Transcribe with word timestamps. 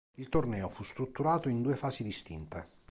Il 0.15 0.29
torneo 0.29 0.67
fu 0.67 0.81
strutturato 0.81 1.47
in 1.47 1.61
due 1.61 1.75
fasi 1.75 2.01
distinte. 2.03 2.67